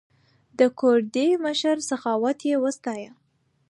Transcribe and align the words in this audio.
د 0.59 0.61
کوردي 0.79 1.27
مشر 1.45 1.75
سخاوت 1.89 2.37
یې 2.49 2.55
وستایه. 2.63 3.11